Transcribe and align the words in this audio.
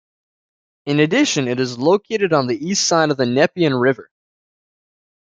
In 0.87 0.99
addition, 0.99 1.47
it 1.47 1.59
is 1.59 1.77
located 1.77 2.33
on 2.33 2.47
the 2.47 2.57
east 2.57 2.87
side 2.87 3.11
of 3.11 3.17
the 3.17 3.27
Nepean 3.27 3.75
River. 3.75 4.09